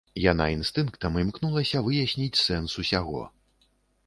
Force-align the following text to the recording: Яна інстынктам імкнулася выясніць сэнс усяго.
Яна 0.31 0.45
інстынктам 0.53 1.19
імкнулася 1.25 1.83
выясніць 1.89 2.41
сэнс 2.47 2.71
усяго. 2.85 3.21